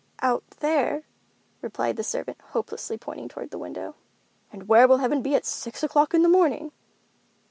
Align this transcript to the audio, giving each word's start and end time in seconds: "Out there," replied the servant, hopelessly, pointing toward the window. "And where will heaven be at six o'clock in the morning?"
"Out 0.23 0.43
there," 0.61 1.03
replied 1.61 1.95
the 1.95 2.03
servant, 2.03 2.41
hopelessly, 2.53 2.97
pointing 2.97 3.27
toward 3.29 3.51
the 3.51 3.59
window. 3.59 3.93
"And 4.51 4.67
where 4.67 4.87
will 4.87 4.97
heaven 4.97 5.21
be 5.21 5.35
at 5.35 5.45
six 5.45 5.83
o'clock 5.83 6.15
in 6.15 6.23
the 6.23 6.27
morning?" 6.27 6.71